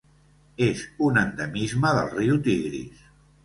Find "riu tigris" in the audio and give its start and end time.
2.17-3.09